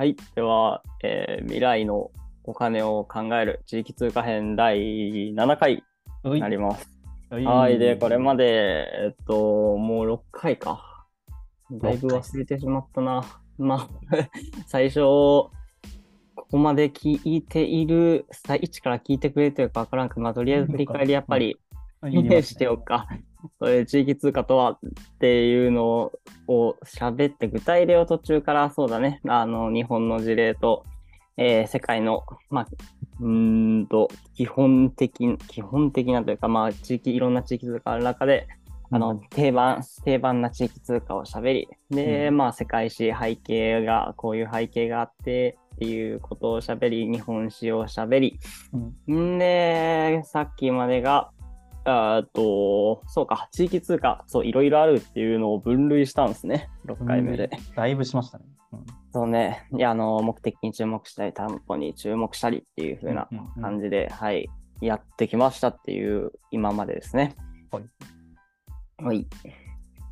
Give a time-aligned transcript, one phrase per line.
[0.00, 0.16] はい。
[0.34, 2.10] では、えー未来の
[2.44, 4.78] お金を考える地域通貨編第
[5.34, 5.84] 7回
[6.22, 6.88] はになります。
[7.28, 7.78] はいはい。
[7.78, 11.04] で、これまで、えっと、もう6回か。
[11.70, 13.42] だいぶ忘れてしまったな。
[13.58, 13.88] まあ、
[14.66, 15.52] 最初、こ
[16.50, 21.58] こまで聞いている、さ一から聞いてくれてるかわからんけど、まあ、とりあえず振り返りやっぱり、
[22.08, 23.06] いいね しておくか。
[23.58, 24.78] それ地域通貨とはっ
[25.18, 26.12] ていうの
[26.46, 30.84] を喋って、具体例を途中からそうだね、あの、日本の事例と、
[31.36, 32.66] えー世界の、まあ、
[33.20, 38.46] うーんと、基本的、基本的なというか、まあ、地域、いろんな地域通貨ある中で、
[38.92, 42.36] あの、定番、定番な地域通貨を喋り、で、うん。
[42.36, 48.38] まあ、世界史、背景が、こういう背景があって、っていうことを喋り、日本史を喋り、
[49.06, 49.36] うん。
[49.36, 51.30] んで、さっきまでが、
[51.84, 57.50] あと、そうか、地域通貨、そう、いろいろあるっていうのを分類したんですね、6回目で。
[57.74, 58.44] だいぶしましたね。
[58.72, 64.48] うんそうね、いや、あの、目的に注目したり、担保に注目したりっていう風なうんうんうん感じで、はい、
[64.80, 67.34] やってきましたっていう、今までですね。
[67.72, 67.84] はい。
[69.02, 69.26] はい。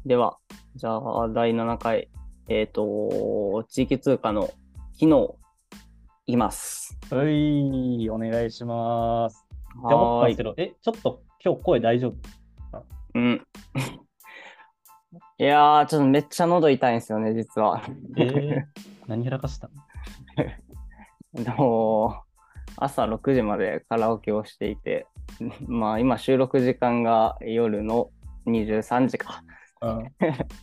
[0.05, 0.39] では、
[0.75, 2.11] じゃあ、第7回、
[2.49, 4.51] えっ、と、地域通貨の
[4.97, 5.37] 機能、
[6.27, 6.99] いきます。
[7.11, 9.47] はい、お願いします。
[9.49, 12.15] って思ったんですけど、え、ちょっと今日声大丈夫
[13.15, 13.47] うん。
[15.39, 17.83] いやー、ちょっとめっちゃ喉痛いんですよね、実は。
[18.17, 18.65] えー、
[19.07, 19.71] 何やらかした
[21.33, 22.23] でも、
[22.77, 25.07] 朝6時までカラオケをしていて、
[25.67, 28.11] まあ今収録時間が夜の
[28.47, 29.43] 23時か、
[29.81, 30.13] うん。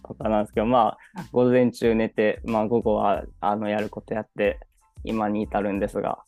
[0.03, 4.59] とかなんですけど、まあ午前中寝て、まあ午後はあのやることやって、
[5.05, 6.23] 今に至るんですが、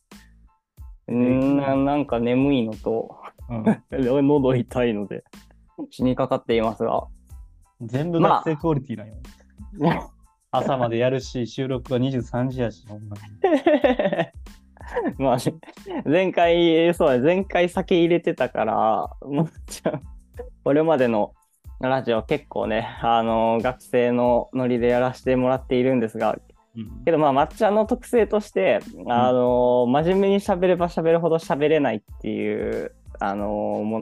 [1.12, 3.18] んななんか眠いのと、
[3.50, 3.64] うん。
[4.28, 5.24] 喉痛いので、
[5.90, 7.08] 死にかかっていますが、
[7.82, 9.16] 全部まあ学生クオリティなんよ。
[10.52, 13.24] 朝までやるし、収録は23時やし、ほんまに。
[15.18, 15.38] まあ、
[16.06, 19.10] 前回、そうだ、前回酒入れてたから、
[20.64, 21.34] これまでの
[21.80, 26.38] ラジオ結構ね、あの、学生のノリでやらせてもらっているんですが、
[26.76, 27.04] うん。
[27.04, 34.02] けどまあ、抹茶の特性として、あの、真面目に喋れば喋るほど喋れないっていう、あの、も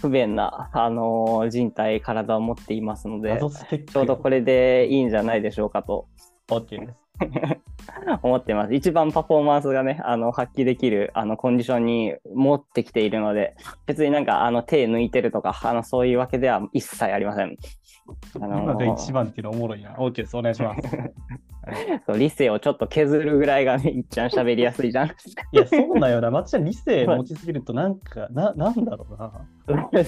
[0.00, 6.08] 不便な、あの、人体、体を持っていますので、ちょうどこれでいいんじゃないでしょうかと
[6.48, 6.94] OK です。
[8.22, 8.74] 思ってます。
[8.74, 17.56] 一番パフォーマンスがね、あの、発揮できる、あの、コンディションに持ってきているので、別になんか、あの、手抜いてるとか、あの、そういうわけでは一切ありません。
[18.40, 19.94] あの今が一番っていうのおもろいな。
[19.94, 20.36] OK です。
[20.36, 20.80] お願いします。
[22.06, 25.08] そう理性をちょっと削るぐらいがね、いっちゃん喋りやすいじゃん。
[25.08, 25.10] い
[25.52, 26.30] や、そうだよな。
[26.30, 29.32] まっちゃん理性持ちすぎると、なんか、な、なんだろうな。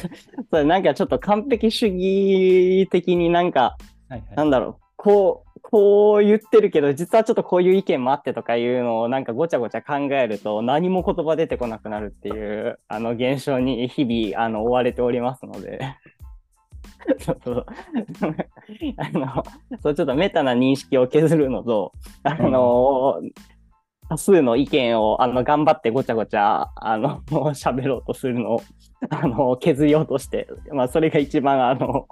[0.50, 3.76] それなんかちょっと完璧主義的になんか、
[4.08, 4.36] はいはい。
[4.36, 15.80] なんだろう、こう、こう言ってるけど、実はちょっとこういう意見もあってとかいうのをなんかごちゃごちゃ考えると何も言葉出てこなくなるっていうあの現象に日々あの追われておりますので。
[17.18, 17.66] そうそう。
[18.96, 19.44] あの
[19.80, 21.92] そうちょっとメタな認識を削るのと、
[22.22, 23.20] あの、
[24.08, 27.22] 多数の意見をあの頑張ってごちゃごちゃあの
[27.54, 28.62] 喋ろうとするのを
[29.08, 32.06] あの削りようとして、まあ、それが一番あの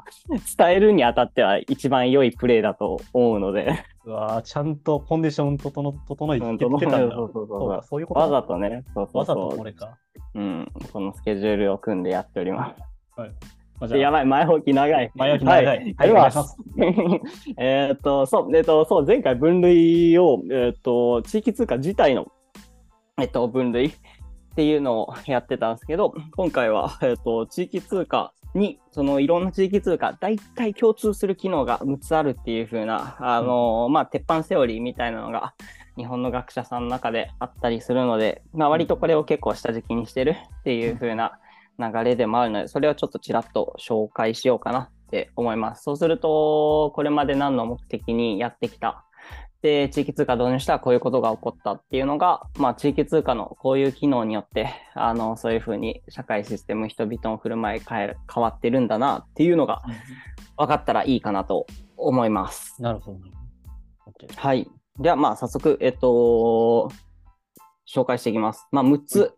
[0.56, 7.14] 伝えるにあたっては一番良いプレーだと思うので、うわーちゃんとコンディション整整えてきてたんだ。
[7.14, 7.68] そうそうそうそう。
[7.68, 9.98] かそういうことわざとね、そうそうわざそうとこれか。
[10.34, 12.80] うん、このスケジュールを組んでやっております。
[13.16, 13.59] まあじゃあ
[13.96, 15.10] やばい、前置き長い。
[15.14, 15.64] 前置き長い。
[15.64, 15.78] はは
[16.24, 16.48] いい、します。
[16.48, 16.56] す。
[17.56, 22.30] えーっと、そう、えーっと、そう、前回分類を、えーっと、地域通貨自体の、
[23.18, 23.92] えーっと、分類っ
[24.54, 35.54] ていうのをやってたんですけど、今回は、えーっと、地域通貨に、そのいろんな地域通貨、大体共通する機能が6つあるっていう風な、あの、まあ、鉄板セオリーみたいなのが、
[35.96, 40.30] 日本の学者さんの中であったりするので、まあ、割とこれを結構下敷きにしてる
[40.60, 41.38] っていう風な
[41.80, 45.82] 流れでもあるので、それをちょっとちらっと紹介しようかなって思います。
[45.84, 49.04] そうすると、これまで何の目的にやってきた？
[49.62, 59.82] で、地域通貨導入したらこういうことが起こったっていうのが、まあ、地域通貨のこういう機能によって、あの、そういうふうに社会システム、人々の振る舞い変える変わってるんだなっていうのが
[60.56, 61.66] 分かったらいいかなと
[61.98, 62.80] 思います。
[62.82, 63.18] なるほど。
[64.34, 64.66] はい。
[64.98, 66.90] では、まあ、早速、えっと、
[67.86, 68.66] 紹介していきます。
[68.72, 69.34] まあ、6つ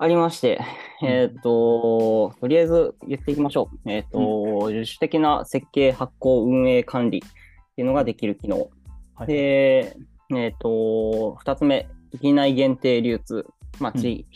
[0.00, 0.60] ありまして、
[1.02, 3.90] うんえっと、とりあえず言っていきましょう。
[3.90, 8.70] えっと、自主的な設計、発行、運営、管理っていうのができる機能。
[9.14, 9.96] はいで、
[10.36, 13.46] えっと、2つ目、域内限定流通。
[13.80, 14.26] まあ、地、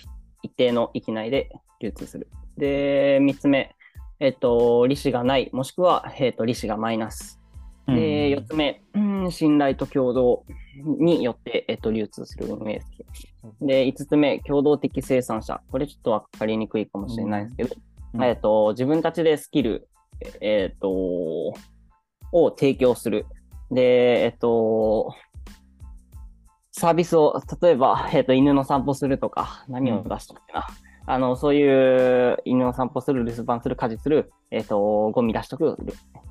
[0.43, 1.50] 一定の域内で
[1.81, 2.29] 流通する。
[2.56, 3.76] で、3つ目、
[4.19, 7.42] えっと、利子がない、もしくは、えっと、利子がマイナス。
[7.87, 10.44] で、4つ目、うん、信頼と共同
[10.99, 12.81] によって、えっと、流通する運営
[13.61, 15.61] で、5つ目、共同的生産者。
[15.70, 17.76] これちょっと分かりにくいかもしれないですけど、
[18.14, 18.25] うん。
[18.25, 19.88] えっと、自分たちでスキル、
[20.40, 23.26] えっと、を提供する。
[23.70, 25.14] で、えっと、
[26.73, 30.67] サービスを、例えば、えっと、犬の散歩するとか、何を出したっけな。
[31.05, 35.76] あの、そういう犬の散歩する、留守番する、家事する、えっと、ゴミ出しとく、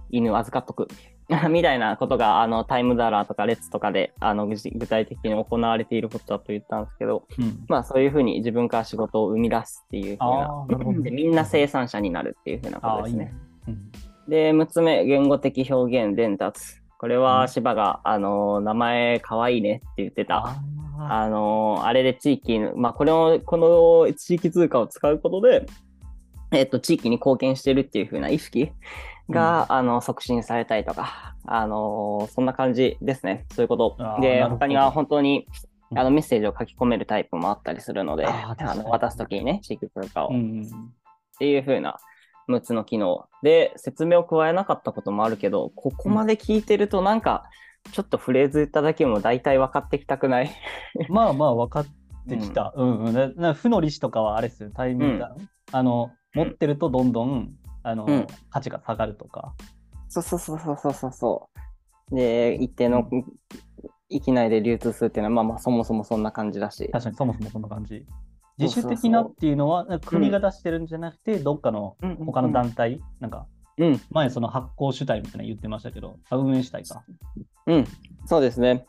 [0.09, 0.87] 犬預かっとく、
[1.49, 13.23] みたいなことが、あの、タイムダラーとかレッツとかで、あの、具具体的に行われていることだと言ったんですけど、うんまあ、そういうふうに自分から仕事を生み出すっていうふうなでみんな生産者になるっていうふうなことですね。
[13.23, 13.33] いいね。
[13.67, 16.61] うんで、6つ目、言語的表現伝達。
[16.99, 20.45] これうんは芝が、あの、名前かわいいねって言ってた。
[20.45, 20.61] あ
[20.99, 25.65] あの、あれで地域の、まあ、これを、この地域通貨を使うことで、
[26.51, 28.71] えっと、地域に貢献してるっていう風な意識
[29.31, 33.45] が、あの、促進されたりとか、あの、そんな感じですね。
[33.53, 33.97] そういうこと。
[34.21, 35.47] で、他には本当に、
[35.91, 35.99] うん。
[35.99, 40.31] あの、メッセージを書き込めるタイプもあったりするので、あの渡すときにね、地域通貨を。
[40.31, 40.61] ーうん。
[40.63, 41.97] っていう風な
[42.47, 43.25] 6つの機能。
[43.41, 47.45] で説明を加えなかったこともあるけどここまで聞いてるとなんか
[47.91, 50.51] ちょっとフレーズ言っただけでも大体分かってきたくない。
[51.09, 51.85] まあまあ分かっ
[52.29, 52.73] てきた。
[52.75, 53.03] うん。
[53.05, 53.13] うん。
[53.13, 55.19] なな負の利子とかはあれですよ、タイミング。
[55.19, 55.35] が、
[55.71, 58.27] あの、持ってるとどんどん、あの、うん。
[58.49, 59.53] 価値が下がるとか。
[60.09, 61.13] そうそうそうそうそうそう。
[61.13, 61.49] そ
[62.11, 63.07] うで一定の
[64.09, 66.89] 域内で流通するっていうのはまあまあそもそもそんな感じだし。
[66.91, 68.05] 確かにそもそもそんな感じ。
[68.57, 72.25] 自主的なっていうのは、国が出してるんじゃなくて、どっかのうんうんうん。
[72.25, 73.47] 他の団体、なんか、
[73.77, 74.01] うん。
[74.11, 77.03] 前その発行主体みたいなの言ってましたけど、あ運営主体か。
[77.65, 77.87] うん。
[78.25, 78.85] そうですね。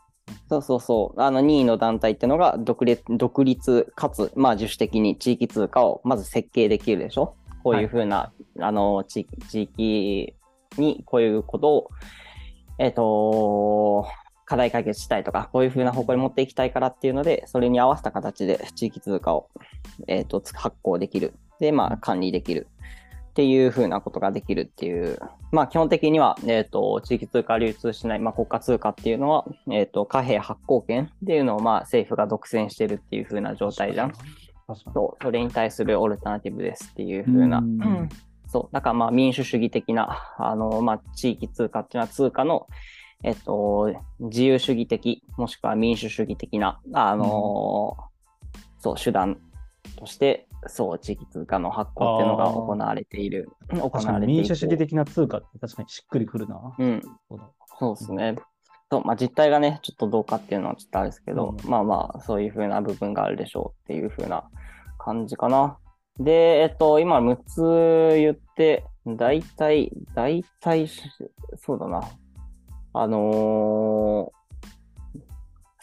[0.49, 1.21] そうそうそう。
[1.21, 7.35] あの任意の団体っていうのが独立独立かつまあ自主的に地域通貨をまず設計できるでしょ。
[7.63, 10.35] こういうふうな、あの地域
[10.77, 11.89] にこういうことを
[12.77, 14.07] えっ、と
[14.45, 19.49] 課題解決したいとかこういうふうな方向に持っていきたいからっていうのでそれに合わせた形で地域通貨を、
[20.07, 21.33] えー、とつ発行できる。
[21.59, 22.67] でまあ管理できる
[23.29, 25.19] っていうふうなことができるっていう
[25.51, 34.13] まあ基本的には、えっ、と地域通貨流通しない、まあ、国家通貨っていうのは、えっ、と貨幣発行権っていうのをまあ政府が独占してるっていうふうな状態じゃん。
[34.93, 38.09] そうそれに対するオルタナティブですっていう風な、うんうん
[38.53, 42.67] そうだからまあ民主主義的なあの、まあ、地域通貨っていうのは通貨の、
[43.23, 47.97] えっと、自由主義的もしくは民主主義的なあの、
[48.77, 49.39] そう手段
[49.97, 56.75] としてそう地域通貨の発行っていうのが行われている行われて民主主義的な通貨って確かにしっくりくるな。
[56.77, 58.35] うんそうだそうですね。
[58.91, 64.43] そうまあ、実態がね、ちょっとどうかっていうのはちょっとあれですけど、うんまあまあ、そういうふうな部分があるでしょうっていうふうな
[64.99, 65.79] 感じかな。
[66.19, 70.87] で、えっと、今6つ言って、大体、大体、
[71.57, 72.01] そうだな。
[72.93, 74.43] あのー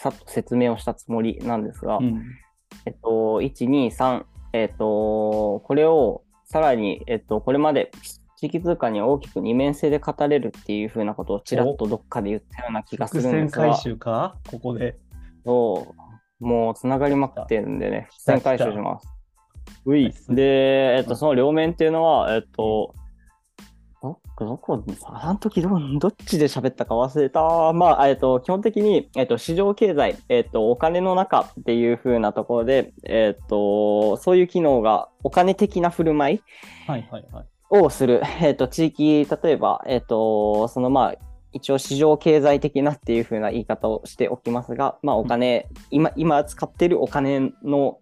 [0.03, 2.25] さっと説明をしたつもりなんですが、うん
[2.87, 4.25] えっと、1、2、3、
[4.55, 7.91] えっと、これをさらに、えっと、これまで
[8.37, 14.37] 地域通貨に大きく二面性で語れるっていうふうなことをちらっとどっかで言ったような気がす伏るんですが線回、収か？
[14.51, 14.99] ここで。
[15.45, 15.95] そ
[16.41, 19.09] う、もうつながりまくってるんでね、伏線回収します。
[19.87, 22.95] ういナイスで、えっと、うんその両面っていうのは、えっと、
[24.03, 25.69] どどこ、あの時ど
[25.99, 27.73] どっちで喋ったか忘れた。
[27.75, 36.43] まあ、えっと、基本的に、えっと、市場経済、えっと、お金の中っていう風なところで、えっと、そういう機能がお金的な振る舞い
[36.87, 37.47] はいはいはい。
[37.71, 41.15] をする、 えっと、地域、例えば、えっと、そのまあ、
[41.53, 47.99] 一応市場経済的なっていう風な言い方をしておきますが、まあ、お金、今、今使ってるお金の、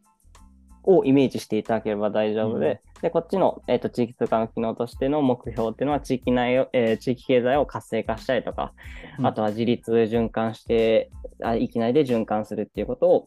[0.90, 8.72] をイメージしていただければ大丈夫で、で、こっちの、えっと、地域通貨の機能としての目標っていうのは、地域内を、えー地域経済を活性化したりとか、
[9.22, 11.10] あとは自立循環して、
[11.44, 13.26] あ域内で循環するっていうことを、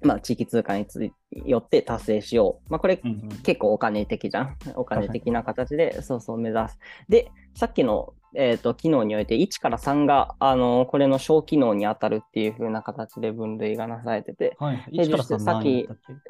[0.00, 1.12] まあ、地域通貨につい
[1.44, 2.70] よって達成しよう。
[2.70, 4.56] まあ、これうんうん結構お金的じゃん？
[4.76, 6.78] お金的な形で、そうそう目指す。
[7.08, 14.96] で、さっきの、えー、と機能において1から3が、あのこれの小機能に当たるっていう風な形で分類がなされてて、はいはい。
[14.96, 15.88] で1から3実際さっき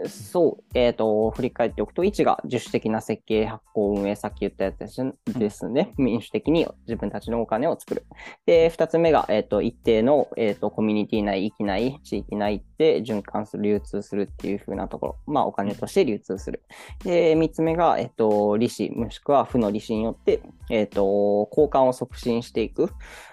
[0.08, 5.94] そう、えっ、と、振り返っておくと、1が自主的な設計、発行、運営、さっき言ったやつですですね。
[5.96, 8.06] 民主的に自分たちのお金を作る。
[8.46, 15.16] で、2つ目が、えっ、と、一定の、えっ、と、コミュニティ内、域内、地域内で循環する、流通するっていう風なところ。
[15.26, 16.62] まあ、お金として流通する。
[17.04, 20.40] で、3つ目が、えっ、と、利子、もしくは負の利子によって、
[20.70, 22.90] えっ、と、交換を促進していく。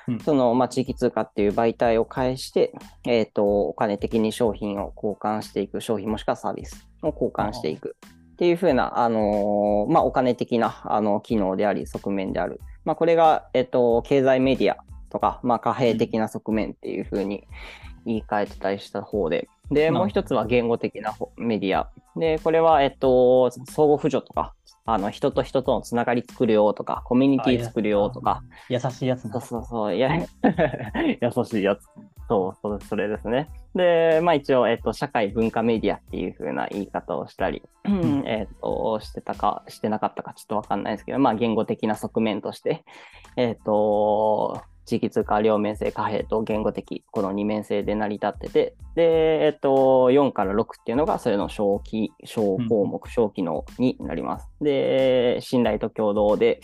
[0.08, 2.74] うんその、まあ、地域通貨っていう媒体を介して、
[3.06, 7.96] えっ、と、お金的に商品を交換していく、商品もしくはサービスを交換していく
[8.34, 12.60] っていうふうな、あのーまあ、お金的な、あの、機能であり、側面である。
[12.84, 14.78] まあ、これが、えっ、と、経済メディア
[15.10, 17.48] とか、まあ、貨幣的な側面っていうふうに
[18.06, 21.90] 言い換えてたりした方で、で、もう一つは言語的なメディア。
[22.16, 24.54] で、これは、えっと、相互扶助とか、
[24.86, 28.44] あの、人と人とのつながり作るよとか、コミュニティ作るよとか。
[28.70, 29.96] 優しいやつそうそうそう。
[29.96, 30.16] いや、
[31.22, 31.86] 優しいやつ。
[32.28, 33.50] そうそれですね。
[33.76, 37.62] で、まあ一応、えっと、社会文化メディアっていう風な言い方をしたり、
[38.26, 42.84] えっと、してたか、してなかったかちょっとわかんないですけど、まあ言語的な側面として、
[43.38, 54.48] えっと、地域通貨両面性貨幣と言語的、この二面性で成り立ってて、で、えっと、4から6っていうのがそれの小機、小項目、小機能になります。
[54.62, 56.62] で、信頼と共同で、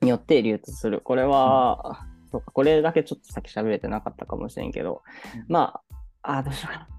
[0.00, 1.00] によって流通する。
[1.00, 5.02] これは、うん、そうか、これだけちょっとさっき喋れてなかったかもしれんけど、
[5.34, 5.80] うん、ま
[6.22, 6.97] あ、あ、どうしようかな。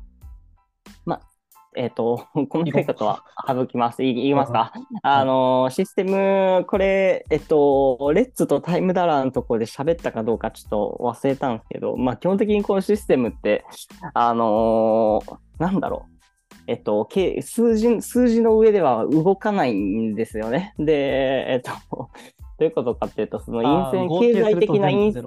[1.76, 4.02] まあ、えっ、ー、と、 ことは省きます。
[4.02, 4.74] 言いますか？
[5.02, 13.66] あの、システム、これ、えっと、レッツとタイムダラーのところで喋ったかどうかちょっと忘れたんですけど、まあ、基本的にこのシステムって、
[14.14, 16.20] あのー、なんだろう。
[16.68, 17.08] えっと、
[17.42, 20.76] 数字、数字の上では動かないんですよね。
[20.78, 22.10] で、えっと、ど
[22.60, 25.24] ういうことかっていうと、その陰線、経済的な陰線、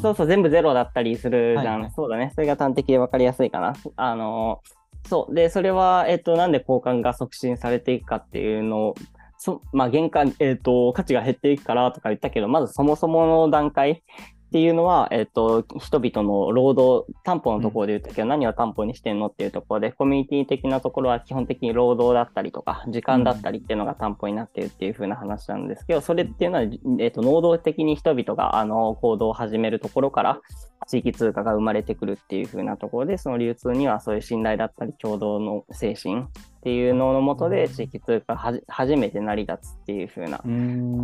[0.00, 1.74] そうそう、全部ゼロだったりするじゃん。
[1.74, 2.32] はいはい、そうだね。
[2.34, 3.74] それが端的で分かりやすいかな。
[3.96, 4.77] あのー
[5.08, 5.34] そう。
[5.34, 8.94] で、それは、えっと、なんで交換が促進されていくかっていうのを、
[9.38, 14.02] そまあ、原価、えっと、価値が減っていくからとか言ったけど、まずそもそもの段階
[14.48, 26.64] っていうのは、えっ、と、人々の労働、担保のところで言ったけど、うん、何を担保にしてんのっていうところで、コミュニティ的なところは基本的に労働だったりとか、時間だったりっていうのが担保になっているっていう風な話なんですけど、それっていうのは、
[26.98, 30.40] えっ、と、能動的に人々が、あの、行動を始めるところから、
[30.86, 36.24] 地域通貨が生まれてくるっていう風なところで、その流通にはそういう信頼だったり、共同の精神
[36.58, 40.44] っていうののもとで、地域通貨が初めて成り立つっていう風なと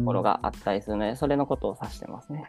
[0.04, 2.44] ころがあったりするので、それのことを指してますね。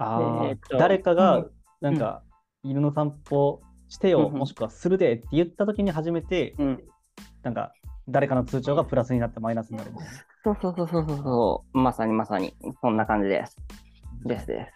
[0.49, 1.45] えっと、誰かが、
[1.81, 2.23] なんか、
[2.63, 6.55] 犬の散歩してよ、もしくはするでって言った時に初めて、
[7.43, 7.73] なんか、
[8.07, 9.91] 誰かの通帳がプラスになってマイナスになる。
[10.43, 13.57] そうそうそうそうそう、まさにまさに、そんな感じです。
[14.25, 14.74] ですです。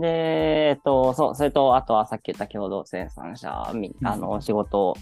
[0.00, 4.96] で、えっと、そう、それと、あとはさっき言った共同生産者、あの、仕事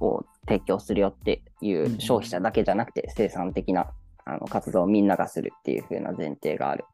[0.00, 3.90] を提供するよっていう消費者だけじゃなくて、生産的な
[4.24, 6.84] あの活動をみんながするっていう風な前提がある。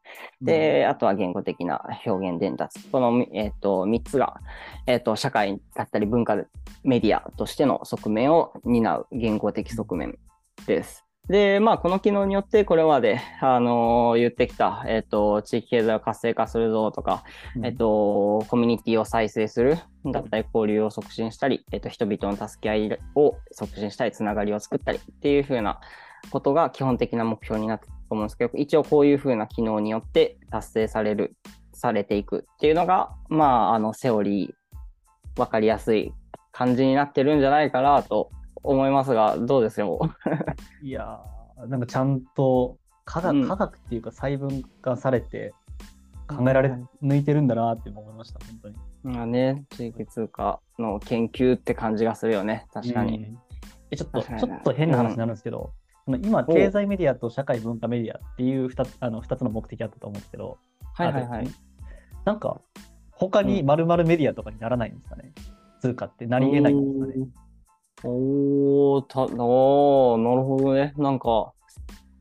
[0.41, 2.79] で、あとは言語的な表現伝達。
[2.89, 4.39] この、えっ、と、3つが、
[4.87, 6.37] えっ、と、社会だったり文化
[6.83, 10.17] メディアとしての側面を担う言語的側面
[10.65, 11.05] です。
[11.27, 17.23] で、まあ、この機能によって、これまで、あのー、言ってきた、えっ、ー、と、地域経済を活性化するぞとか、
[17.55, 25.79] うん、えっ、と、コミュニティを再生する、だったり、交流を促進したり、えっ、と、人々の助け合いを促進したり、つながりを作ったりっていうふうな
[26.29, 31.35] ことが基本的な目標になってると思うんですけど、一応こういうふうな機能によって達成される、
[31.73, 36.13] されていくっていうのが、まあ、あの、セオリー、わかりやすい
[36.51, 38.29] 感じになってるんじゃないかなと
[38.65, 39.99] 思いますが、どうですよ？
[40.83, 41.19] いや
[41.67, 45.53] なんかちゃんと科学うん、科学っていうか細分化されて
[46.27, 48.75] 考えられ抜いてるんだなって思いました、本当に。
[49.03, 53.17] まあね、地域通貨の研究って感じがするよね、確かに。
[53.19, 53.37] うん、
[53.91, 55.71] えちょっと、ちょっと変な話になるんですけど、
[56.07, 60.57] うん、今、経済メディアと社会文化メディアっていう 2, つあの2つの目的あったと思うんですけど、
[60.95, 61.47] はいはいはい。
[62.25, 62.59] なんか、
[63.11, 65.31] 他にまるメディアとかにならないんですかね、
[65.79, 67.27] 通貨ってなり得ないんですかね？
[68.07, 70.93] おー、た、あー、なるほどね。
[70.97, 71.53] なんか、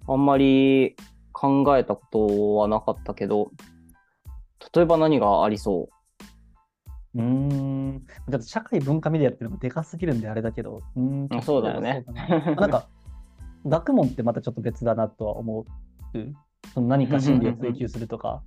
[0.09, 0.97] あんまり
[1.33, 3.51] 考えたことはなかったけど、
[4.75, 5.89] 例えば何がありそ
[7.15, 7.19] う？
[7.19, 8.07] うーん。
[8.29, 10.83] だって社会文化メディアっていうのもでかすぎるんであれだけど。
[10.97, 11.29] うん。
[11.43, 12.05] そうだよね。
[12.07, 12.13] だ
[12.57, 12.89] なんか、
[13.67, 15.65] 学問ってまたちょっと別だなとは思う。
[16.73, 18.43] その何か真理を追求するとか、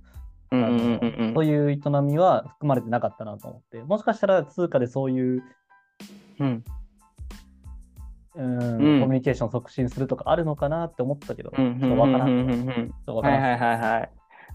[1.34, 5.42] そういう営みは含まれてなかったなと思って、もしかしたら通貨でそういう、
[8.38, 12.46] うん、うん、コミュニケーション促進するとかあるのかなって思ったけど、ちょっとわからん。
[12.46, 12.52] は
[13.30, 14.10] いはいはいはい。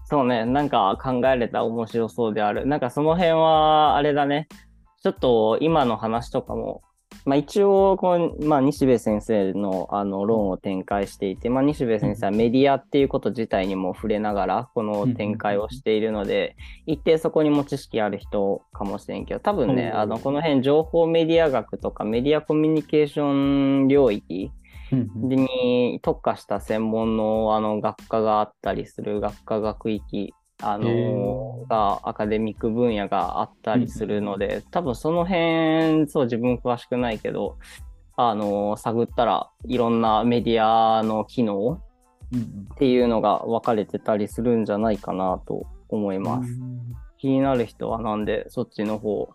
[0.06, 2.66] そうね、なんか考えれた面白そうである。
[2.66, 4.48] なんかその辺は、あれだね。
[5.02, 6.82] ちょっと今の話とかも
[7.24, 24.50] まあ、一応この、まあ、西部先生のあの論を展開していて、まあ、西部先生はメディアっていうこと自体にも触れながらこの展開をしているので、一定そこにも知識ある人かもしれんけど多分ね、あのこの辺情報メディア学とかメディアコミュニケーション領域
[24.92, 30.34] に特化した専門のあの学科があったりする学科学域
[30.66, 37.58] あのがアカデミック分野があったりするので、うん、多分その辺そう自分詳しくないけど
[38.16, 41.80] あの探ったらいろんなメディアの機能
[42.34, 46.50] っていうのが分かれてたりするんじゃないかなと思います。
[47.18, 49.30] 気になる人はなんでそっちの方、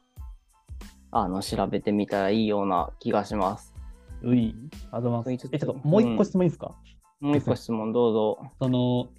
[1.11, 3.73] あの、調べてみたらいいような気がします。
[4.21, 4.55] うい、
[4.91, 5.29] あざます。
[5.29, 6.75] ういちょっとえ、ちょっともう一個質問いいですか、
[7.19, 8.39] もう一個質問どうぞ。
[8.59, 9.18] その、まあ、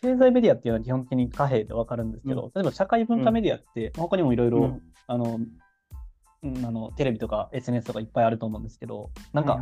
[0.00, 4.82] 経済メディアっていうのは基本的に貨幣でわかるんですけど、例えば社会文化メディアって、他にもいろいろ、うん。
[5.06, 9.60] あの、うんあのテレビとか SNS とかいっぱいあると思うんですけど、なんか、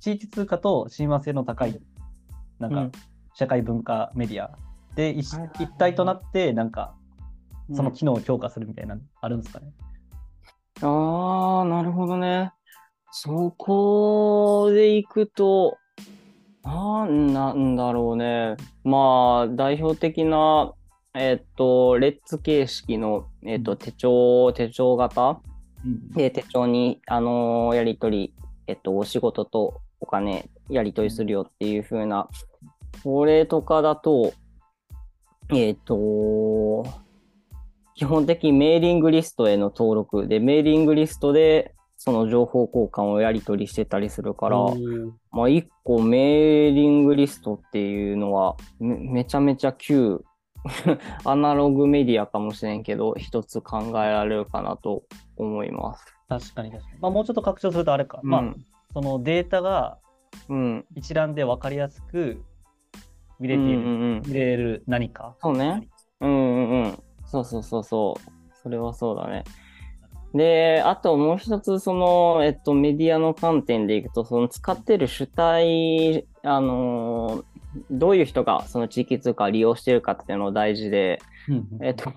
[0.00, 1.78] 地域通貨と親和性の高い、
[2.58, 2.92] なんかうん、
[3.34, 4.56] 社会文化メディア
[4.94, 5.36] で一,、
[5.76, 6.96] 体となって、なんか、
[7.74, 9.72] そのうん機能を強化するみたいなのあるんですかね？
[10.82, 12.52] ああ、なるほどね。
[13.10, 15.76] そこで行くと、
[16.64, 18.56] なんなんだろうね。
[18.84, 20.72] まあ、代表的な、
[21.14, 25.40] えっと、レッツ形式の、えっと、手帳、手帳型？
[25.84, 26.10] うん。
[26.12, 28.34] で、手帳に、あのーやり取り、
[28.66, 32.28] えっと、お仕事とお金、やり取りするよっていう風な、
[33.02, 34.32] これとかだと、
[35.50, 36.86] えっと、
[37.94, 40.26] 基本的にメーリングリストへの登録。
[40.26, 44.58] で、メーリングリストで、その情報交換をやり取りしてたりするから、
[45.32, 50.22] まあ、一個メーリングリストっていうのはめ、めちゃめちゃ旧
[51.24, 55.04] アナログメディアかもしれんけど、一つ考えられるかなと
[55.38, 56.04] 思います。
[56.28, 57.00] 確かに確かに。
[57.00, 58.20] まあ、もうちょっと拡張するとあれか。
[58.22, 58.54] まあ、
[58.92, 59.96] そのデータが
[60.50, 60.84] うん。
[60.94, 62.42] 一覧で分かりやすく
[63.38, 64.22] 見れている、うんうんうん。
[64.26, 65.36] 見れる何か。
[65.40, 65.88] そうね。
[66.20, 66.98] うんうんうん。
[67.24, 68.52] そうそうそうそう。
[68.62, 69.44] それはそうだね。
[70.34, 77.44] で、あともう一つ、その、えっと、メディアの観点でいくと、その使ってる主体、あのー
[77.90, 81.84] どういう人がその地域通貨を利用してるかっていうのが大事で、うん。
[81.84, 82.12] えっと、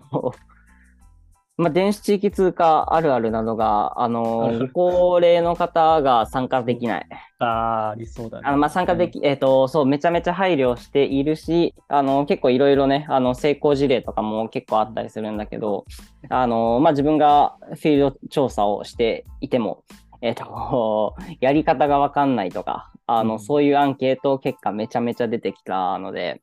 [1.58, 7.08] まあ、電子地域通貨あるあるなどが、あの高齢の方が参加できない。
[7.40, 8.44] ああ、ありそうだね。
[8.46, 15.86] あのまあ、参加でき、えっ、と、そう、めちゃめちゃ配慮しているし、あの、結構いろいろね、あの、成功事例とかも結構あったりするんだけど、
[16.30, 19.84] あの、まあ、自分がフィールド調査をしていても、
[20.22, 26.41] えっ、と、 やり方がわかんないとか、あの、うんそういうアンケート結果めちゃめちゃ出てきたので、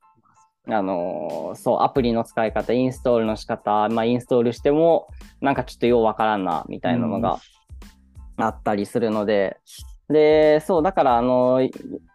[0.67, 5.09] あのそう、アプリの使い方、インストールの仕方、まあ、インストールしても、
[5.41, 7.39] なんかちょっとようわからんな、みたいなのが
[8.39, 9.59] あったりするので、
[10.09, 11.71] で、そう、だから、あの、い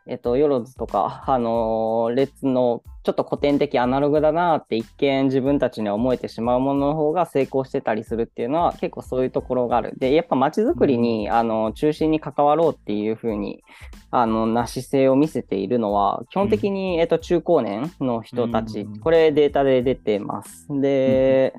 [0.07, 9.93] えっと、ヨロズとか、あの、列の、ちょっと古典的アナログだなって一見自分たちには思えてしまうものの方が成功してたりするっていうのは結構そういうところがある。
[9.97, 13.63] で、やっぱ街づくりに、あの、中心に関わろうっていうふうに、
[14.11, 18.99] あの、な姿勢を見せているのは、基本的に、えっと、中高年の人たち、うん。
[18.99, 20.67] これデータで出てます。
[20.69, 21.55] で、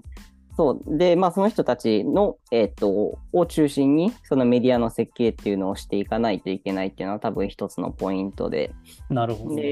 [0.60, 0.98] そう。
[0.98, 8.70] で、まあ、その人たちの、えっ、と、を中心に、そのメディアの設計っていうのをしていかないといけないっていうのは多分一つのポイントで、
[9.08, 9.62] なるほど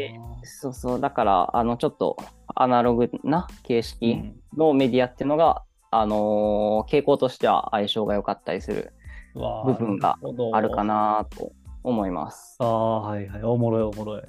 [0.44, 1.00] そうそう。
[1.00, 2.16] だから、あの、ちょっと
[2.54, 8.94] アナログな形う式んのメディアっていうのが、あのー傾向としては相性が良かったりする
[9.34, 10.18] 部分が
[10.54, 12.56] あるかなと思います。
[12.60, 13.42] ああ、はいはい。
[13.42, 14.22] おもろいおもろい。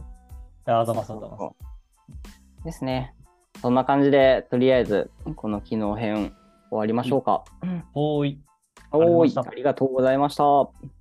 [0.66, 2.66] あざますあざます。
[2.66, 3.16] ですね。
[3.62, 6.34] そんな感じで、とりあえず、この機能編
[6.70, 7.44] 終わりましょうか。
[7.94, 8.40] ほーい。
[8.92, 10.99] おーいありがとうございました。